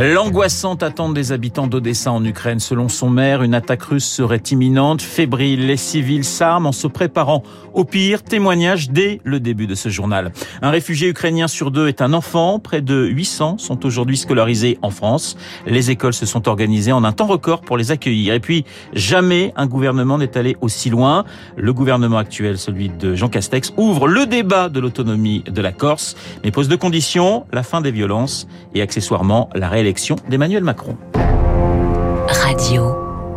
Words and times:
L'angoissante 0.00 0.82
attente 0.82 1.12
des 1.12 1.30
habitants 1.30 1.66
d'Odessa 1.66 2.10
en 2.10 2.24
Ukraine. 2.24 2.58
Selon 2.58 2.88
son 2.88 3.10
maire, 3.10 3.42
une 3.42 3.52
attaque 3.52 3.82
russe 3.82 4.06
serait 4.06 4.40
imminente. 4.50 5.02
Fébrile, 5.02 5.66
les 5.66 5.76
civils 5.76 6.24
s'arment 6.24 6.68
en 6.68 6.72
se 6.72 6.86
préparant 6.86 7.42
au 7.74 7.84
pire. 7.84 8.22
Témoignage 8.22 8.88
dès 8.88 9.20
le 9.24 9.38
début 9.38 9.66
de 9.66 9.74
ce 9.74 9.90
journal. 9.90 10.32
Un 10.62 10.70
réfugié 10.70 11.10
ukrainien 11.10 11.48
sur 11.48 11.70
deux 11.70 11.86
est 11.86 12.00
un 12.00 12.14
enfant. 12.14 12.58
Près 12.58 12.80
de 12.80 13.04
800 13.04 13.58
sont 13.58 13.84
aujourd'hui 13.84 14.16
scolarisés 14.16 14.78
en 14.80 14.88
France. 14.88 15.36
Les 15.66 15.90
écoles 15.90 16.14
se 16.14 16.24
sont 16.24 16.48
organisées 16.48 16.92
en 16.92 17.04
un 17.04 17.12
temps 17.12 17.26
record 17.26 17.60
pour 17.60 17.76
les 17.76 17.90
accueillir. 17.90 18.32
Et 18.32 18.40
puis, 18.40 18.64
jamais 18.94 19.52
un 19.54 19.66
gouvernement 19.66 20.16
n'est 20.16 20.38
allé 20.38 20.56
aussi 20.62 20.88
loin. 20.88 21.26
Le 21.58 21.74
gouvernement 21.74 22.16
actuel, 22.16 22.56
celui 22.56 22.88
de 22.88 23.14
Jean 23.14 23.28
Castex, 23.28 23.74
ouvre 23.76 24.08
le 24.08 24.24
débat 24.24 24.70
de 24.70 24.80
l'autonomie 24.80 25.44
de 25.46 25.60
la 25.60 25.72
Corse, 25.72 26.16
mais 26.42 26.50
pose 26.50 26.68
deux 26.68 26.78
conditions, 26.78 27.44
la 27.52 27.62
fin 27.62 27.82
des 27.82 27.90
violences 27.90 28.48
et 28.74 28.80
accessoirement 28.80 29.09
la 29.54 29.68
réélection 29.68 30.16
d'Emmanuel 30.28 30.62
Macron. 30.62 30.96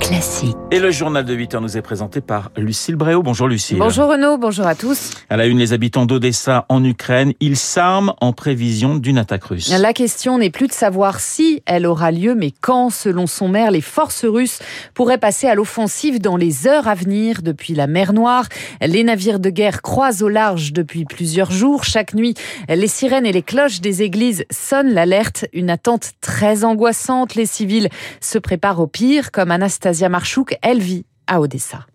Classique. 0.04 0.58
Et 0.70 0.80
le 0.80 0.92
journal 0.92 1.24
de 1.24 1.34
8 1.34 1.56
heures 1.56 1.62
nous 1.62 1.78
est 1.78 1.82
présenté 1.82 2.20
par 2.20 2.52
Lucille 2.58 2.96
Bréau. 2.96 3.24
Bonjour 3.24 3.48
Lucille. 3.48 3.78
Bonjour 3.78 4.10
Renaud, 4.10 4.38
bonjour 4.38 4.68
à 4.68 4.76
tous. 4.76 5.12
À 5.30 5.38
la 5.38 5.46
une, 5.46 5.60
les 5.60 5.72
habitants 5.72 6.06
d'Odessa 6.06 6.66
en 6.68 6.84
Ukraine, 6.84 7.32
ils 7.40 7.56
s'arment 7.56 8.14
en 8.20 8.34
prévision 8.34 8.96
d'une 8.96 9.18
attaque 9.18 9.46
russe. 9.46 9.70
La 9.70 9.94
question 9.94 10.40
n'est 10.40 10.50
plus 10.50 10.68
de 10.68 10.74
savoir 10.74 11.22
si 11.22 11.62
elle 11.66 11.86
aura 11.86 12.12
lieu, 12.12 12.36
mais 12.36 12.52
quand, 12.60 12.90
selon 12.90 13.28
son 13.28 13.48
maire, 13.48 13.72
les 13.72 13.82
forces 13.82 14.26
russes 14.26 14.60
pourraient 14.94 15.18
passer 15.18 15.48
à 15.48 15.56
l'offensive 15.56 16.20
dans 16.20 16.36
les 16.36 16.68
heures 16.68 16.90
à 16.90 16.96
venir 16.96 17.42
depuis 17.42 17.74
la 17.74 17.88
mer 17.88 18.12
Noire. 18.12 18.48
Les 18.82 19.04
navires 19.04 19.40
de 19.40 19.50
guerre 19.50 19.82
croisent 19.82 20.24
au 20.24 20.30
large 20.30 20.74
depuis 20.74 21.06
plusieurs 21.06 21.52
jours. 21.52 21.86
Chaque 21.86 22.14
nuit, 22.14 22.34
les 22.68 22.88
sirènes 22.88 23.26
et 23.26 23.32
les 23.32 23.44
cloches 23.44 23.80
des 23.80 24.02
églises 24.02 24.44
sonnent 24.52 24.94
l'alerte. 24.94 25.46
Une 25.54 25.70
attente 25.70 26.12
très 26.20 26.66
angoissante. 26.66 27.36
Les 27.36 27.46
civils 27.46 27.90
se 28.20 28.38
préparent 28.38 28.82
au 28.82 28.88
pire, 28.88 29.32
comme 29.32 29.52
Anastasia 29.52 29.93
Marchouk, 30.10 30.58
elle 30.62 30.80
vit 30.80 31.06
à 31.28 31.40
Odessa. 31.40 31.86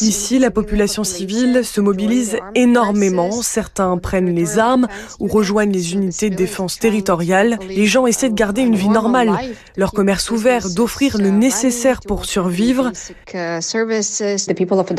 Ici, 0.00 0.38
la 0.38 0.52
population 0.52 1.02
civile 1.02 1.64
se 1.64 1.80
mobilise 1.80 2.38
énormément. 2.54 3.32
Certains 3.42 3.98
prennent 3.98 4.32
les 4.32 4.60
armes 4.60 4.86
ou 5.18 5.26
rejoignent 5.26 5.72
les 5.72 5.94
unités 5.94 6.30
de 6.30 6.36
défense 6.36 6.78
territoriale. 6.78 7.58
Les 7.68 7.86
gens 7.86 8.06
essaient 8.06 8.28
de 8.28 8.34
garder 8.34 8.62
une 8.62 8.76
vie 8.76 8.88
normale, 8.88 9.32
leur 9.76 9.90
commerce 9.90 10.30
ouvert, 10.30 10.70
d'offrir 10.70 11.18
le 11.18 11.30
nécessaire 11.30 11.98
pour 11.98 12.24
survivre. 12.24 12.92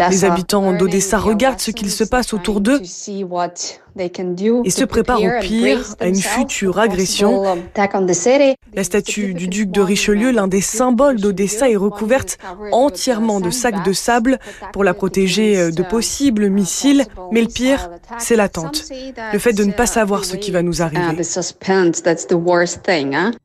Les 0.10 0.26
habitants 0.26 0.74
d'Odessa 0.74 1.18
regardent 1.18 1.62
ce 1.62 1.72
qu'il 1.72 1.92
se 1.92 2.04
passe 2.04 2.34
autour 2.34 2.60
d'eux 2.60 2.82
et 4.66 4.70
se 4.70 4.84
préparent 4.84 5.22
au 5.22 5.40
pire, 5.40 5.96
à 6.02 6.08
une 6.08 6.16
future 6.16 6.80
agression. 6.80 7.56
La 8.74 8.84
statue 8.84 9.34
du 9.36 9.48
duc 9.48 9.70
de 9.72 9.82
Richelieu, 9.82 10.32
l'un 10.32 10.48
des 10.48 10.62
symboles 10.62 11.22
d'Odessa, 11.22 11.70
est 11.70 11.76
recouverte 11.76 12.38
entièrement 12.72 13.13
de 13.20 13.50
sacs 13.50 13.86
de 13.86 13.94
sable 13.94 14.40
pour 14.72 14.84
la 14.84 14.94
protéger 14.94 15.58
euh, 15.58 15.72
de 15.72 15.84
possibles 15.84 16.50
missiles. 16.50 17.06
Mais 17.32 17.42
le 17.42 17.48
pire, 17.48 17.90
c'est 18.20 18.36
l'attente. 18.36 18.84
Le 19.32 19.40
fait 19.40 19.54
de 19.54 19.64
ne 19.64 19.72
pas 19.72 19.86
savoir 19.86 20.26
ce 20.26 20.36
qui 20.36 20.52
va 20.52 20.62
nous 20.62 20.82
arriver. 20.82 21.02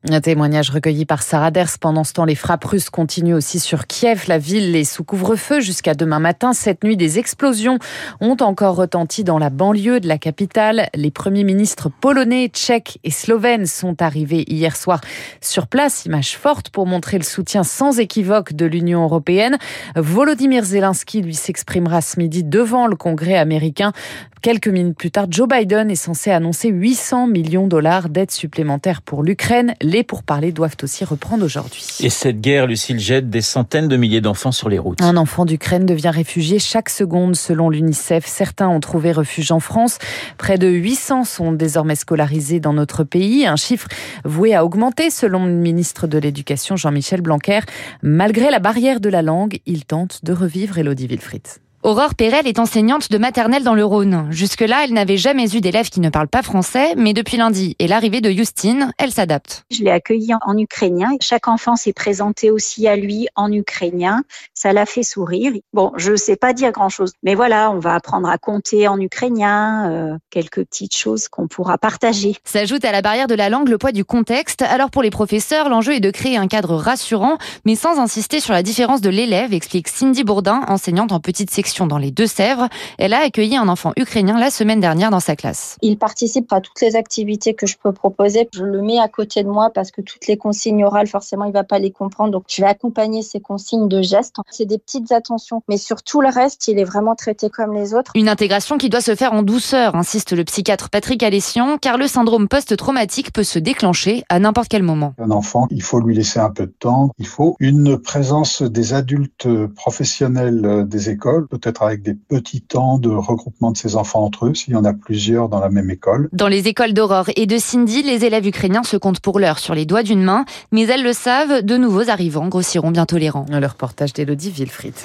Un 0.09 0.21
témoignage 0.21 0.69
recueilli 0.69 1.05
par 1.05 1.23
Sarah 1.23 1.51
Ders. 1.51 1.77
Pendant 1.79 2.03
ce 2.03 2.13
temps, 2.13 2.25
les 2.25 2.35
frappes 2.35 2.65
russes 2.65 2.89
continuent 2.89 3.35
aussi 3.35 3.59
sur 3.59 3.87
Kiev. 3.87 4.25
La 4.27 4.37
ville 4.37 4.75
est 4.75 4.83
sous 4.83 5.03
couvre-feu 5.03 5.59
jusqu'à 5.59 5.93
demain 5.93 6.19
matin. 6.19 6.53
Cette 6.53 6.83
nuit, 6.83 6.97
des 6.97 7.19
explosions 7.19 7.79
ont 8.21 8.37
encore 8.41 8.75
retenti 8.75 9.23
dans 9.23 9.39
la 9.39 9.49
banlieue 9.49 9.99
de 9.99 10.07
la 10.07 10.17
capitale 10.17 10.89
les 10.93 11.11
premiers 11.11 11.43
ministres 11.43 11.89
polonais, 11.89 12.49
tchèques 12.49 12.99
et 13.03 13.11
slovènes 13.11 13.65
sont 13.65 14.01
arrivés 14.01 14.45
hier 14.47 14.75
soir 14.75 15.01
sur 15.41 15.67
place. 15.67 16.05
Image 16.05 16.37
forte 16.37 16.69
pour 16.69 16.85
montrer 16.85 17.17
le 17.17 17.23
soutien 17.23 17.63
sans 17.63 17.99
équivoque 17.99 18.53
de 18.53 18.65
l'Union 18.65 19.03
européenne. 19.03 19.57
Volodymyr 19.95 20.63
Zelensky 20.63 21.21
lui 21.21 21.35
s'exprimera 21.35 22.01
ce 22.01 22.19
midi 22.19 22.43
devant 22.43 22.87
le 22.87 22.95
Congrès 22.95 23.37
américain. 23.37 23.93
Quelques 24.41 24.69
minutes 24.69 24.97
plus 24.97 25.11
tard, 25.11 25.25
Joe 25.29 25.49
Biden 25.49 25.91
est 25.91 25.95
censé 25.95 26.31
annoncer 26.31 26.69
800 26.69 27.27
millions 27.27 27.65
de 27.65 27.69
dollars 27.69 28.07
d'aide 28.07 28.31
supplémentaire 28.31 29.01
pour 29.01 29.21
l'Ukraine. 29.21 29.73
Les 29.81 30.03
pourparlers 30.03 30.53
doivent 30.53 30.77
aussi 30.81 31.03
reprendre 31.03 31.43
aujourd'hui. 31.43 31.85
Et 31.99 32.09
cette 32.09 32.39
guerre, 32.39 32.65
Lucille, 32.65 32.99
jette 32.99 33.29
des 33.29 33.41
centaines 33.41 33.89
de 33.89 33.97
milliers 33.97 34.21
d'enfants 34.21 34.53
sur 34.53 34.69
les 34.69 34.79
routes. 34.79 35.01
Un 35.01 35.17
enfant 35.17 35.43
d'Ukraine 35.43 35.85
devient 35.85 36.11
réfugié 36.13 36.57
chaque 36.57 36.89
seconde 36.89 37.35
selon 37.35 37.69
l'UNICEF. 37.69 38.25
Certains 38.25 38.69
ont 38.69 38.79
trouvé 38.79 39.11
refuge 39.11 39.51
en 39.51 39.59
France. 39.59 39.97
Près 40.37 40.57
de 40.57 40.67
800 40.67 41.25
sont 41.25 41.51
désormais 41.51 41.95
scolarisés 41.95 42.61
dans 42.61 42.73
notre 42.73 43.03
pays. 43.03 43.45
Un 43.45 43.57
chiffre 43.57 43.89
voué 44.23 44.55
à 44.55 44.63
augmenter 44.63 45.09
selon 45.09 45.45
le 45.45 45.51
ministre 45.51 46.07
de 46.07 46.17
l'Éducation 46.17 46.77
Jean-Michel 46.77 47.21
Blanquer. 47.21 47.59
Malgré 48.03 48.51
la 48.51 48.59
barrière 48.59 49.01
de 49.01 49.09
la 49.09 49.21
langue, 49.21 49.48
il 49.65 49.85
tente 49.85 50.23
de 50.23 50.33
revivre 50.33 50.77
Elodie 50.77 51.07
Wilfried. 51.07 51.47
Aurore 51.81 52.13
Perel 52.13 52.45
est 52.45 52.59
enseignante 52.59 53.09
de 53.09 53.17
maternelle 53.17 53.63
dans 53.63 53.73
le 53.73 53.85
Rhône. 53.85 54.27
Jusque-là, 54.31 54.83
elle 54.83 54.91
n'avait 54.91 55.15
jamais 55.15 55.55
eu 55.55 55.61
d'élèves 55.61 55.89
qui 55.89 56.01
ne 56.01 56.09
parlent 56.09 56.27
pas 56.27 56.41
français, 56.41 56.93
mais 56.97 57.13
depuis 57.13 57.37
lundi 57.37 57.77
et 57.79 57.87
l'arrivée 57.87 58.19
de 58.19 58.29
Justine, 58.31 58.91
elle 58.97 59.11
s'adapte. 59.13 59.63
Je 59.71 59.85
l'ai 59.85 59.89
accueilli 59.89 60.33
en 60.45 60.57
ukrainien. 60.57 61.11
Chaque 61.21 61.47
enfant 61.47 61.77
s'est 61.77 61.93
présenté 61.93 62.51
aussi 62.51 62.85
à 62.89 62.97
lui 62.97 63.29
en 63.37 63.49
ukrainien. 63.49 64.23
Ça 64.53 64.73
l'a 64.73 64.85
fait 64.85 65.03
sourire. 65.03 65.53
Bon, 65.71 65.93
je 65.95 66.11
ne 66.11 66.17
sais 66.17 66.35
pas 66.35 66.51
dire 66.51 66.73
grand-chose, 66.73 67.13
mais 67.23 67.33
voilà, 67.33 67.71
on 67.71 67.79
va 67.79 67.95
apprendre 67.95 68.27
à 68.27 68.37
compter 68.37 68.89
en 68.89 68.99
ukrainien, 68.99 69.89
euh, 69.89 70.17
quelques 70.31 70.65
petites 70.65 70.97
choses 70.97 71.29
qu'on 71.29 71.47
pourra 71.47 71.77
partager. 71.77 72.35
S'ajoute 72.43 72.83
à 72.83 72.91
la 72.91 73.01
barrière 73.01 73.27
de 73.27 73.35
la 73.35 73.47
langue 73.47 73.69
le 73.69 73.77
poids 73.77 73.93
du 73.93 74.03
contexte. 74.03 74.63
Alors 74.63 74.91
pour 74.91 75.01
les 75.01 75.11
professeurs, 75.11 75.69
l'enjeu 75.69 75.93
est 75.93 76.01
de 76.01 76.11
créer 76.11 76.35
un 76.35 76.47
cadre 76.47 76.75
rassurant, 76.75 77.37
mais 77.63 77.75
sans 77.75 77.99
insister 77.99 78.41
sur 78.41 78.51
la 78.51 78.63
différence 78.63 78.99
de 78.99 79.09
l'élève, 79.09 79.53
explique 79.53 79.87
Cindy 79.87 80.25
Bourdin, 80.25 80.63
enseignante 80.67 81.13
en 81.13 81.21
petite 81.21 81.49
section 81.51 81.68
dans 81.87 81.97
les 81.97 82.11
Deux-Sèvres. 82.11 82.67
Elle 82.97 83.13
a 83.13 83.19
accueilli 83.19 83.55
un 83.55 83.67
enfant 83.67 83.93
ukrainien 83.97 84.39
la 84.39 84.49
semaine 84.49 84.79
dernière 84.79 85.11
dans 85.11 85.19
sa 85.19 85.35
classe. 85.35 85.77
Il 85.81 85.97
participe 85.97 86.51
à 86.51 86.61
toutes 86.61 86.81
les 86.81 86.95
activités 86.95 87.53
que 87.53 87.67
je 87.67 87.77
peux 87.81 87.91
proposer. 87.91 88.49
Je 88.53 88.63
le 88.63 88.81
mets 88.81 88.99
à 88.99 89.07
côté 89.07 89.43
de 89.43 89.49
moi 89.49 89.69
parce 89.73 89.91
que 89.91 90.01
toutes 90.01 90.27
les 90.27 90.37
consignes 90.37 90.83
orales, 90.83 91.07
forcément, 91.07 91.45
il 91.45 91.53
va 91.53 91.63
pas 91.63 91.79
les 91.79 91.91
comprendre. 91.91 92.31
Donc, 92.31 92.43
je 92.47 92.61
vais 92.61 92.67
accompagner 92.67 93.21
ces 93.21 93.39
consignes 93.39 93.87
de 93.87 94.01
gestes. 94.01 94.35
C'est 94.49 94.65
des 94.65 94.77
petites 94.77 95.11
attentions. 95.11 95.61
Mais 95.69 95.77
sur 95.77 96.03
tout 96.03 96.21
le 96.21 96.29
reste, 96.29 96.67
il 96.67 96.79
est 96.79 96.83
vraiment 96.83 97.15
traité 97.15 97.49
comme 97.49 97.73
les 97.73 97.93
autres. 97.93 98.11
Une 98.15 98.29
intégration 98.29 98.77
qui 98.77 98.89
doit 98.89 99.01
se 99.01 99.15
faire 99.15 99.33
en 99.33 99.43
douceur, 99.43 99.95
insiste 99.95 100.33
le 100.33 100.43
psychiatre 100.43 100.89
Patrick 100.89 101.23
Alessian, 101.23 101.77
car 101.77 101.97
le 101.97 102.07
syndrome 102.07 102.47
post-traumatique 102.47 103.31
peut 103.31 103.43
se 103.43 103.59
déclencher 103.59 104.23
à 104.29 104.39
n'importe 104.39 104.69
quel 104.69 104.83
moment. 104.83 105.13
Un 105.19 105.31
enfant, 105.31 105.67
il 105.69 105.81
faut 105.81 105.99
lui 105.99 106.15
laisser 106.15 106.39
un 106.39 106.49
peu 106.49 106.65
de 106.65 106.73
temps. 106.77 107.11
Il 107.17 107.27
faut 107.27 107.55
une 107.59 107.97
présence 107.97 108.61
des 108.61 108.93
adultes 108.93 109.47
professionnels 109.75 110.85
des 110.87 111.09
écoles, 111.09 111.47
peut-être 111.59 111.83
avec 111.83 112.01
des 112.01 112.13
petits 112.13 112.61
temps 112.61 112.97
de 112.97 113.09
regroupement 113.09 113.71
de 113.71 113.77
ces 113.77 113.95
enfants 113.95 114.23
entre 114.23 114.47
eux, 114.47 114.53
s'il 114.53 114.73
y 114.73 114.77
en 114.77 114.85
a 114.85 114.93
plusieurs 114.93 115.49
dans 115.49 115.59
la 115.59 115.69
même 115.69 115.89
école. 115.89 116.29
Dans 116.33 116.47
les 116.47 116.67
écoles 116.67 116.93
d'Aurore 116.93 117.29
et 117.35 117.45
de 117.45 117.57
Cindy, 117.57 118.03
les 118.03 118.25
élèves 118.25 118.47
ukrainiens 118.47 118.83
se 118.83 118.97
comptent 118.97 119.19
pour 119.19 119.39
l'heure 119.39 119.59
sur 119.59 119.75
les 119.75 119.85
doigts 119.85 120.03
d'une 120.03 120.23
main, 120.23 120.45
mais 120.71 120.83
elles 120.83 121.03
le 121.03 121.13
savent, 121.13 121.63
de 121.63 121.77
nouveaux 121.77 122.09
arrivants 122.09 122.47
grossiront 122.47 122.91
bientôt 122.91 123.17
les 123.17 123.29
rangs. 123.29 123.45
Le 123.49 123.67
reportage 123.67 124.13
d'Elodie 124.13 124.51
Wilfried. 124.51 124.95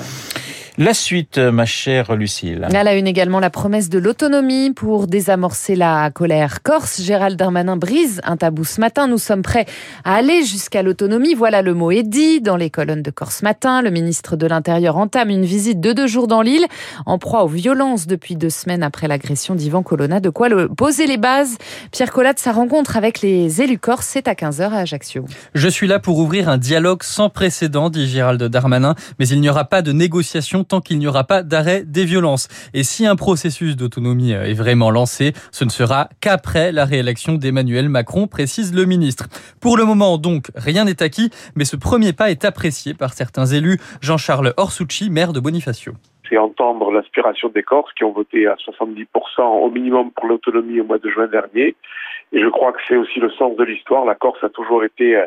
La 0.77 0.93
suite, 0.93 1.39
ma 1.39 1.67
chère 1.67 2.17
Lucille. 2.17 2.67
À 2.75 2.83
la 2.83 2.97
une 2.97 3.07
également 3.07 3.39
la 3.39 3.49
promesse 3.49 3.89
de 3.89 4.01
l'autonomie 4.01 4.73
pour 4.73 5.07
désamorcer 5.07 5.77
la 5.77 6.11
colère 6.11 6.65
corse. 6.65 7.01
Gérald 7.01 7.39
Darmanin 7.39 7.77
brise 7.77 8.21
un 8.25 8.37
tabou 8.37 8.65
ce 8.65 8.81
matin. 8.81 9.07
Nous 9.07 9.19
sommes 9.19 9.43
prêts 9.43 9.67
à 10.03 10.17
aller 10.17 10.43
jusqu'à 10.43 10.83
l'autonomie. 10.83 11.35
Voilà 11.35 11.63
le 11.63 11.75
mot 11.75 11.93
est 11.93 12.03
dit 12.03 12.41
dans 12.41 12.57
les 12.57 12.71
colonnes 12.71 13.03
de 13.03 13.13
Corse 13.13 13.43
matin. 13.43 13.83
Le 13.83 13.91
ministre 13.91 14.35
de 14.35 14.49
l'Intérieur 14.49 14.97
entame 14.97 15.31
une 15.31 15.45
visite 15.45 15.79
de 15.79 15.93
deux 15.93 16.09
jours 16.09 16.27
dans 16.27 16.43
l'île, 16.43 16.67
en 17.07 17.19
proie 17.19 17.45
aux 17.45 17.49
violences 17.49 18.09
depuis 18.09 18.35
deux 18.35 18.51
semaines 18.51 18.83
après 18.83 19.07
l'agression 19.07 19.55
d'Ivan 19.55 19.85
Colonna. 19.85 20.19
De 20.19 20.31
quoi 20.31 20.49
le 20.49 20.69
poser 20.69 21.07
les 21.07 21.19
bases? 21.19 21.57
Pierre 21.93 22.11
Collade, 22.11 22.41
sa 22.41 22.51
rencontre 22.51 22.97
avec 22.97 23.21
les 23.21 23.63
élus 23.63 23.79
corse, 23.79 24.09
c'est 24.09 24.27
à 24.27 24.33
15h 24.33 24.73
à 24.73 24.79
Ajaccio. 24.79 25.25
Je 25.55 25.69
suis 25.69 25.87
là 25.87 26.01
pour 26.01 26.19
ouvrir 26.19 26.49
un 26.49 26.59
dialogue 26.59 27.05
sans 27.05 27.31
précédent, 27.31 27.91
dit 27.91 28.09
Gérald 28.09 28.43
Darmanin, 28.43 28.97
mais 29.21 29.29
il 29.29 29.41
n'y 29.41 29.49
aura 29.49 29.67
pas 29.67 29.81
de 29.81 29.93
négociation 29.93 30.64
tant 30.65 30.81
qu'il 30.81 30.99
n'y 30.99 31.07
aura 31.07 31.25
pas 31.25 31.43
d'arrêt 31.43 31.85
des 31.85 32.05
violences. 32.05 32.49
Et 32.75 32.83
si 32.83 33.07
un 33.07 33.17
processus 33.17 33.77
d'autonomie 33.77 34.35
euh, 34.35 34.45
est 34.45 34.55
vraiment 34.55 34.91
lancé, 34.91 35.33
ce 35.53 35.65
ne 35.65 35.71
sera 35.71 36.09
qu'après 36.21 36.73
la 36.73 36.85
réélection 36.85 37.35
d'Emmanuel 37.35 37.89
Macron, 37.89 38.27
précise 38.27 38.75
le 38.75 38.85
ministre. 38.85 39.29
Pour 39.61 39.77
le 39.77 39.85
moment, 39.85 40.19
donc, 40.19 40.47
rien 40.57 40.85
n'est 40.85 41.03
acquis, 41.03 41.31
mais 41.55 41.65
ce 41.65 41.77
premier 41.77 42.13
pas 42.13 42.31
est 42.31 42.45
apprécié 42.45 42.95
par 42.95 43.13
certains 43.13 43.47
élus. 43.47 43.79
Jean-Charles 44.01 44.55
Orsucci, 44.57 45.11
maire 45.11 45.33
de 45.33 45.41
Bonifacio 45.41 45.95
c'est 46.29 46.39
entendre 46.39 46.91
l'aspiration 46.91 47.49
des 47.51 47.63
Corses 47.63 47.93
qui 47.93 48.05
ont 48.05 48.13
voté 48.13 48.47
à 48.47 48.55
70% 48.55 49.07
au 49.41 49.71
minimum 49.71 50.11
pour 50.13 50.27
l'autonomie 50.27 50.81
au 50.81 50.85
mois 50.85 50.99
de 50.99 51.11
juin 51.11 51.27
dernier 51.27 51.77
Et 52.33 52.41
je 52.41 52.49
crois 52.49 52.73
que 52.73 52.79
c'est 52.89 52.97
aussi 52.97 53.21
le 53.21 53.31
sens 53.33 53.57
de 53.57 53.65
l'histoire. 53.65 54.05
La 54.05 54.15
Corse 54.15 54.43
a 54.43 54.49
toujours 54.49 54.85
été 54.85 55.23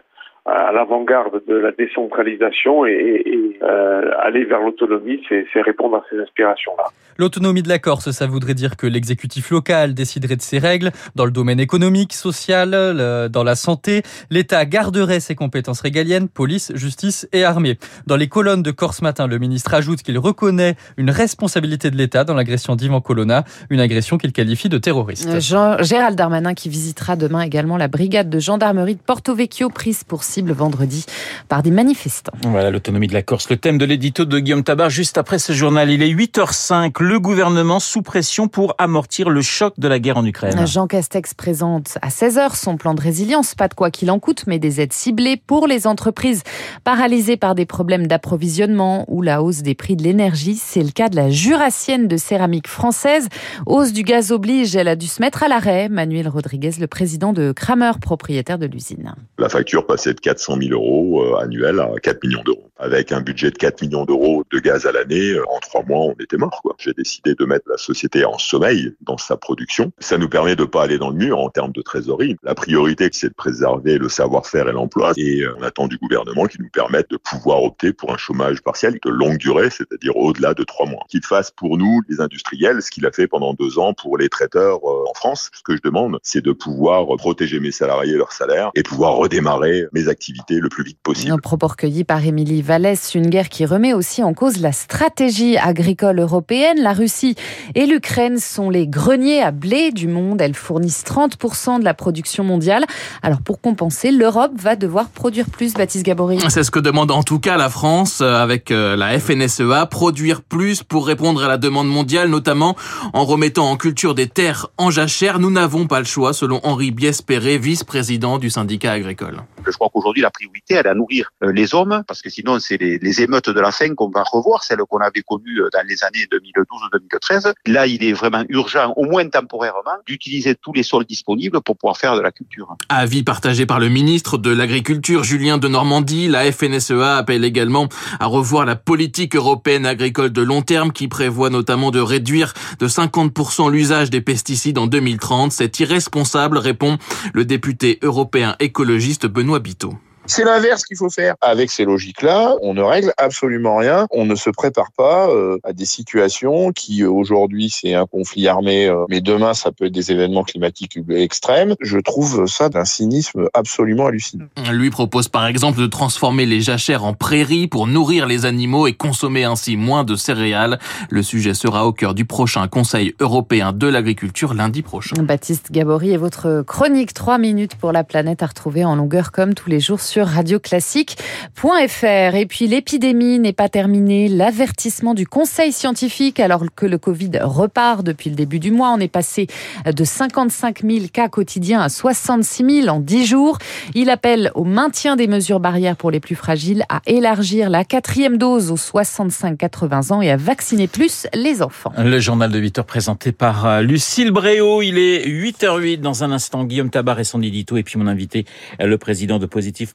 à 0.47 0.71
l'avant-garde 0.71 1.41
de 1.45 1.55
la 1.55 1.71
décentralisation 1.71 2.85
et, 2.85 3.57
euh, 3.61 4.11
aller 4.21 4.45
vers 4.45 4.61
l'autonomie, 4.61 5.21
c'est 5.29 5.61
répondre 5.61 5.97
à 5.97 6.03
ces 6.09 6.19
aspirations-là. 6.19 6.85
L'autonomie 7.17 7.63
de 7.63 7.69
la 7.69 7.79
Corse, 7.79 8.11
ça 8.11 8.27
voudrait 8.27 8.53
dire 8.53 8.77
que 8.77 8.85
l'exécutif 8.85 9.49
local 9.49 9.94
déciderait 9.94 10.35
de 10.35 10.41
ses 10.41 10.59
règles 10.59 10.91
dans 11.15 11.25
le 11.25 11.31
domaine 11.31 11.59
économique, 11.59 12.13
social, 12.13 12.71
dans 12.71 13.44
la 13.44 13.55
santé. 13.55 14.03
L'État 14.29 14.65
garderait 14.65 15.19
ses 15.19 15.33
compétences 15.33 15.81
régaliennes, 15.81 16.29
police, 16.29 16.71
justice 16.75 17.27
et 17.33 17.44
armée. 17.44 17.77
Dans 18.05 18.15
les 18.15 18.27
colonnes 18.27 18.61
de 18.61 18.71
Corse 18.71 19.01
Matin, 19.01 19.27
le 19.27 19.39
ministre 19.39 19.73
ajoute 19.73 20.03
qu'il 20.03 20.19
reconnaît 20.19 20.75
une 20.97 21.09
responsabilité 21.09 21.89
de 21.89 21.97
l'État 21.97 22.23
dans 22.23 22.35
l'agression 22.35 22.75
d'Ivan 22.75 23.01
Colonna, 23.01 23.44
une 23.69 23.79
agression 23.79 24.17
qu'il 24.17 24.31
qualifie 24.31 24.69
de 24.69 24.77
terroriste. 24.77 25.27
Euh, 25.27 25.39
Jean, 25.39 25.81
Gérald 25.81 26.15
Darmanin 26.15 26.53
qui 26.53 26.69
visitera 26.69 27.15
demain 27.15 27.41
également 27.41 27.77
la 27.77 27.88
brigade 27.88 28.29
de 28.29 28.39
gendarmerie 28.39 28.95
de 28.95 29.01
Porto 29.01 29.33
Vecchio 29.33 29.69
prise 29.69 30.03
pour 30.03 30.23
cible 30.38 30.51
vendredi 30.51 31.04
par 31.50 31.63
des 31.63 31.72
manifestants. 31.72 32.31
Voilà 32.44 32.69
l'autonomie 32.69 33.07
de 33.07 33.13
la 33.16 33.24
Corse, 33.24 33.50
le 33.50 33.57
thème 33.57 33.80
de 33.80 33.86
l'édito 33.86 34.24
de 34.24 34.38
Guillaume 34.38 34.63
Tabar 34.63 34.92
juste 34.92 35.18
après 35.18 35.39
ce 35.39 35.51
journal. 35.51 35.89
Il 35.89 36.04
est 36.04 36.13
8h05, 36.13 37.01
le 37.01 37.19
gouvernement 37.19 37.80
sous 37.80 38.04
pression 38.04 38.48
pour 38.48 38.75
amortir 38.78 39.31
le 39.31 39.42
choc 39.42 39.74
de 39.80 39.88
la 39.88 39.98
guerre 39.98 40.18
en 40.18 40.25
Ukraine. 40.25 40.68
Jean 40.68 40.86
Castex 40.86 41.34
présente 41.34 41.98
à 42.04 42.10
16h 42.10 42.56
son 42.56 42.78
plan 42.78 42.94
de 42.94 43.01
résilience, 43.01 43.56
pas 43.56 43.68
de 43.68 43.74
quoi 43.74 43.89
qu'il 43.89 44.12
en 44.12 44.19
coûte, 44.19 44.44
mais 44.45 44.60
des 44.60 44.80
aides 44.80 44.94
ciblées 44.94 45.38
pour 45.38 45.66
les 45.66 45.88
entreprises 45.88 46.44
paralysées 46.83 47.38
par 47.38 47.56
des 47.56 47.66
problèmes 47.66 48.06
d'approvisionnement 48.06 49.06
ou 49.07 49.24
la 49.24 49.42
hausse 49.42 49.63
des 49.63 49.74
prix 49.74 49.95
de 49.95 50.04
l'énergie. 50.04 50.56
C'est 50.56 50.83
le 50.83 50.92
cas 50.92 51.10
de 51.10 51.16
la 51.16 51.31
jurassienne 51.31 52.07
de 52.07 52.18
céramique 52.18 52.68
française. 52.68 53.28
Hausse 53.66 53.92
du 53.92 54.04
gaz 54.04 54.31
oblige, 54.31 54.75
elle 54.75 54.88
a 54.88 54.95
dû 54.95 55.07
se 55.07 55.19
mettre 55.19 55.42
à 55.42 55.48
l'arrêt. 55.48 55.90
Manuel 55.90 56.28
Rodriguez, 56.28 56.74
le 56.80 56.86
président 56.86 57.33
de 57.33 57.51
Kramer, 57.54 57.94
propriétaire 58.00 58.60
de 58.60 58.68
l'usine. 58.68 59.16
La 59.40 59.50
facture 59.50 59.88
passait 59.88 60.13
de 60.13 60.19
400 60.27 60.57
000 60.62 60.74
euros 60.74 61.24
euh, 61.24 61.38
annuels 61.38 61.79
à 61.79 61.89
4 62.01 62.21
millions 62.24 62.44
d'euros. 62.44 62.67
Avec 62.79 63.12
un 63.12 63.21
budget 63.21 63.50
de 63.50 63.57
4 63.57 63.81
millions 63.81 64.06
d'euros 64.06 64.44
de 64.51 64.59
gaz 64.59 64.85
à 64.85 64.91
l'année, 64.91 65.31
euh, 65.31 65.44
en 65.50 65.59
trois 65.59 65.83
mois, 65.83 66.00
on 66.00 66.13
était 66.21 66.38
mort. 66.38 66.62
J'ai 66.77 66.94
décidé 66.94 67.33
de 67.33 67.45
mettre 67.45 67.68
la 67.69 67.77
société 67.77 68.24
en 68.24 68.38
sommeil 68.38 68.94
dans 69.01 69.18
sa 69.18 69.35
production. 69.35 69.91
Ça 70.00 70.18
nous 70.18 70.29
permet 70.29 70.56
de 70.56 70.63
pas 70.63 70.83
aller 70.83 71.00
dans 71.00 71.09
le 71.09 71.15
mur 71.15 71.39
en 71.39 71.50
termes 71.50 71.71
de 71.71 71.81
trésorerie. 71.81 72.38
La 72.44 72.53
priorité, 72.53 73.09
c'est 73.12 73.29
de 73.29 73.33
préserver 73.33 73.97
le 73.97 74.09
savoir-faire 74.09 74.69
et 74.69 74.71
l'emploi. 74.71 75.13
Et 75.18 75.41
euh, 75.41 75.56
on 75.57 75.63
attend 75.63 75.88
du 75.88 75.97
gouvernement 75.97 76.45
qui 76.45 76.62
nous 76.62 76.69
permette 76.69 77.09
de 77.09 77.18
pouvoir 77.18 77.63
opter 77.63 77.94
pour 77.94 78.13
un 78.13 78.18
chômage 78.18 78.62
partiel 78.62 79.00
de 79.03 79.09
longue 79.09 79.38
durée, 79.38 79.69
c'est-à-dire 79.69 80.15
au-delà 80.15 80.53
de 80.53 80.63
trois 80.63 80.85
mois. 80.85 81.03
Qu'il 81.09 81.25
fasse 81.25 81.51
pour 81.51 81.77
nous, 81.77 82.01
les 82.09 82.21
industriels, 82.21 82.81
ce 82.81 82.91
qu'il 82.91 83.06
a 83.06 83.12
fait 83.12 83.27
pendant 83.27 83.53
deux 83.53 83.80
ans 83.80 83.94
pour 83.94 84.18
les 84.18 84.30
traiteurs 84.30 84.85
en 84.85 85.13
France. 85.15 85.50
Ce 85.53 85.63
que 85.63 85.75
je 85.75 85.81
demande, 85.83 86.19
c'est 86.21 86.44
de 86.44 86.51
pouvoir 86.51 87.07
protéger 87.18 87.59
mes 87.59 87.71
salariés 87.71 88.13
et 88.13 88.18
leurs 88.18 88.33
salaires 88.33 88.71
et 88.75 88.83
pouvoir 88.83 89.15
redémarrer 89.15 89.85
mes 89.94 90.07
activités 90.07 90.59
le 90.59 90.69
plus 90.69 90.83
vite 90.83 91.00
possible. 91.01 91.31
Un 91.31 91.38
propos 91.38 91.68
recueilli 91.68 92.03
par 92.03 92.23
Émilie 92.25 92.62
Vallès, 92.68 93.16
une 93.16 93.30
guerre 93.30 93.48
qui 93.48 93.66
remet 93.66 93.94
aussi 93.94 94.22
en 94.24 94.34
cause 94.34 94.60
la 94.60 94.74
stratégie 94.74 95.58
agricole 95.58 96.19
européenne. 96.19 96.81
La 96.81 96.92
Russie 96.92 97.36
et 97.75 97.86
l'Ukraine 97.86 98.40
sont 98.40 98.69
les 98.69 98.88
greniers 98.88 99.42
à 99.42 99.52
blé 99.52 99.92
du 99.92 100.10
monde. 100.10 100.42
Elles 100.42 100.54
fournissent 100.54 101.06
30% 101.06 101.80
de 101.80 101.86
la 101.86 101.94
production 101.94 102.44
mondiale. 102.44 102.84
Alors 103.24 103.42
pour 103.42 103.62
compenser, 103.62 104.12
l'Europe 104.12 104.52
va 104.56 104.75
devoir 104.75 105.08
produire 105.08 105.46
plus, 105.50 105.75
Baptiste 105.75 106.06
Gabory. 106.06 106.40
C'est 106.50 106.66
ce 106.66 106.69
que 106.69 106.80
demande 106.80 107.10
en 107.12 107.24
tout 107.24 107.40
cas 107.40 107.56
la 107.56 107.69
France 107.69 108.19
euh, 108.19 108.34
avec 108.34 108.69
euh, 108.72 108.98
la 108.98 109.18
FNSEA, 109.18 109.86
produire 109.86 110.42
plus 110.42 110.84
pour 110.84 111.08
répondre 111.08 111.42
à 111.42 111.48
la 111.48 111.58
demande 111.58 111.88
mondiale, 111.88 112.28
notamment 112.28 112.75
en 113.14 113.24
remettant 113.24 113.72
en 113.72 113.78
culture 113.78 114.14
des 114.14 114.28
terres 114.28 114.68
en 114.78 114.92
jachère. 114.92 115.40
Nous 115.40 115.52
n'avons 115.52 115.88
pas 115.88 116.00
le 116.00 116.06
choix, 116.06 116.34
selon 116.34 116.60
Henri 116.64 116.92
Biespéré, 116.92 117.58
vice-président 117.58 118.40
du 118.40 118.50
syndicat 118.50 118.92
agricole. 118.92 119.38
Je 119.66 119.72
crois 119.72 119.90
qu'aujourd'hui, 119.94 120.22
la 120.22 120.31
priorité, 120.31 120.74
elle 120.74 120.86
est 120.86 120.90
à 120.90 120.96
nourrir 120.96 121.31
euh, 121.44 121.54
les 121.54 121.74
hommes, 121.74 122.04
parce 122.08 122.22
que 122.22 122.30
sinon, 122.30 122.56
c'est 122.59 122.77
les, 122.77 123.21
émeutes 123.21 123.50
de 123.50 123.59
la 123.59 123.71
faim 123.71 123.95
qu'on 123.95 124.09
va 124.09 124.24
revoir, 124.24 124.63
celles 124.63 124.80
qu'on 124.89 125.00
avait 125.00 125.21
connues 125.21 125.62
euh, 125.62 125.69
dans 125.74 125.86
les 125.88 126.04
années 126.04 126.25
2012-2013. 126.31 127.54
Là, 127.65 127.88
il 127.88 128.04
est 128.04 128.13
vraiment 128.13 128.44
urgent, 128.50 128.94
au 128.95 129.06
moins 129.06 129.27
temporairement, 129.27 129.98
d'utiliser 130.06 130.56
tous 130.56 130.74
les 130.74 130.83
sols 130.83 131.06
disponibles 131.06 131.62
pour 131.62 131.77
pouvoir 131.77 131.98
faire 131.98 132.15
de 132.15 132.21
la 132.21 132.31
culture. 132.31 132.75
Avis 132.89 133.24
partagé 133.24 133.65
par 133.65 133.80
le 133.80 133.89
ministre 133.89 134.38
de 134.38 134.51
l'Agriculture, 134.51 135.24
Julien 135.24 135.57
de 135.57 135.68
Normandie. 135.68 136.27
La 136.27 136.51
FNSEA 136.51 137.18
appelle 137.18 137.44
également 137.44 137.89
à 138.19 138.25
revoir 138.25 138.65
la 138.65 138.75
politique 138.75 139.36
européenne 139.36 139.86
agricole 139.86 140.31
de 140.31 140.42
long 140.42 140.62
terme 140.62 140.92
qui 140.92 141.07
prévoit 141.07 141.50
notamment 141.50 141.92
de 141.92 142.00
réduire 142.00 142.54
de 142.80 142.88
50% 142.88 143.71
l'usage 143.71 144.09
des 144.09 144.21
pesticides 144.21 144.77
en 144.77 144.88
2030. 144.88 145.51
C'est 145.51 145.80
irresponsable, 145.80 146.57
répond 146.57 146.98
le 147.33 147.45
député 147.45 148.00
européen 148.01 148.56
écologiste 148.59 149.25
Benoît 149.25 149.59
Biteau. 149.59 149.94
C'est 150.27 150.44
l'inverse 150.44 150.83
qu'il 150.83 150.97
faut 150.97 151.09
faire. 151.09 151.35
Avec 151.39 151.71
ces 151.71 151.85
logiques-là, 151.85 152.56
on 152.62 152.74
ne 152.74 152.81
règle 152.81 153.13
absolument 153.18 153.77
rien. 153.77 154.07
On 154.12 154.25
ne 154.25 154.35
se 154.35 154.50
prépare 154.50 154.91
pas 154.91 155.29
euh, 155.29 155.57
à 155.63 155.71
des 155.71 155.85
situations 155.85 156.74
qui, 156.74 157.06
aujourd'hui, 157.06 157.69
c'est 157.69 157.94
un 157.94 158.06
conflit 158.06 158.47
armé, 158.47 158.88
euh, 158.88 159.06
mais 159.09 159.21
demain, 159.21 159.53
ça 159.53 159.71
peut 159.71 159.85
être 159.85 159.94
des 159.94 160.12
événements 160.12 160.44
climatiques 160.44 161.00
extrêmes. 161.09 161.75
Je 161.79 161.97
trouve 161.97 162.45
ça 162.45 162.68
d'un 162.68 162.83
cynisme 162.83 163.47
absolument 163.53 164.07
hallucinant. 164.07 164.45
Lui 164.71 164.89
propose 164.89 165.29
par 165.29 165.47
exemple 165.47 165.79
de 165.79 165.88
transformer 165.88 166.45
les 166.45 166.59
jachères 166.59 167.06
en 167.06 167.13
prairies 167.13 167.68
pour 167.68 167.88
nourrir 167.88 168.27
les 168.27 168.45
animaux 168.45 168.85
et 168.88 168.94
consommer 168.94 169.45
ainsi 169.45 169.77
moins 169.77 170.03
de 170.03 170.15
céréales. 170.15 170.77
Le 171.09 171.23
sujet 171.23 171.53
sera 171.53 171.85
au 171.85 171.94
cœur 171.94 172.13
du 172.13 172.25
prochain 172.25 172.68
Conseil 172.68 173.15
européen 173.21 173.71
de 173.71 173.88
l'agriculture 173.88 174.53
lundi 174.53 174.81
prochain. 174.81 175.15
Baptiste 175.23 175.71
Gabory 175.71 176.12
et 176.12 176.18
votre 176.18 176.63
chronique 176.63 177.13
3 177.13 177.38
minutes 177.38 177.75
pour 177.75 177.94
la 177.94 178.03
planète 178.03 178.44
à 178.44 178.47
retrouver 178.47 178.83
en 178.83 178.95
longueur 178.95 179.31
comme 179.31 179.53
tous 179.53 179.69
les 179.69 179.80
jours 179.80 180.01
sur 180.01 180.17
radioclassique.fr. 180.22 182.36
Et 182.36 182.46
puis 182.46 182.68
l'épidémie 182.68 183.40
n'est 183.40 183.54
pas 183.54 183.69
terminée. 183.69 184.28
L'avertissement 184.28 185.14
du 185.14 185.28
Conseil 185.28 185.72
scientifique, 185.72 186.40
alors 186.40 186.64
que 186.75 186.86
le 186.86 186.98
Covid 186.98 187.31
repart 187.42 188.04
depuis 188.04 188.30
le 188.30 188.36
début 188.36 188.60
du 188.60 188.72
mois, 188.72 188.94
on 188.96 189.00
est 189.00 189.08
passé 189.08 189.48
de 189.86 190.04
55 190.04 190.81
000 190.84 191.06
cas 191.12 191.30
quotidiens 191.30 191.81
à 191.81 191.90
66 191.90 192.84
000 192.84 192.96
en 192.96 193.00
10 193.00 193.25
jours. 193.25 193.58
Il 193.96 194.10
appelle 194.10 194.52
au 194.56 194.64
maintien 194.64 195.16
des 195.16 195.28
mesures 195.28 195.60
barrières 195.60 195.96
pour 195.96 196.12
les 196.12 196.19
plus 196.19 196.36
fragiles, 196.36 196.84
à 196.90 197.02
élargir 197.06 197.69
la 197.69 197.84
quatrième 197.84 198.38
dose 198.38 198.72
aux 198.72 198.75
65-80 198.75 200.14
ans 200.14 200.22
et 200.22 200.31
à 200.31 200.38
vacciner 200.38 200.88
plus 200.88 201.28
les 201.34 201.62
enfants. 201.62 201.92
Le 201.98 202.19
journal 202.19 202.52
de 202.52 202.60
8 202.60 202.80
heures 202.80 202.86
présenté 202.86 203.31
par 203.31 203.66
euh, 203.66 203.81
Lucille 203.81 204.31
Bréau. 204.31 204.81
Il 204.81 204.98
est 204.98 205.28
8h08 205.28 206.02
dans 206.02 206.24
un 206.24 206.31
instant. 206.31 206.64
Guillaume 206.64 206.90
Tabar 206.90 207.19
et 207.19 207.24
son 207.24 207.42
édito 207.42 207.78
et 207.78 207.84
puis 207.84 208.00
mon 208.00 208.08
invité, 208.08 208.46
le 208.80 208.98
président 208.98 209.40
de 209.40 209.46
Positif 209.46 209.94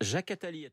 Jacques 0.00 0.30
Attali. 0.30 0.68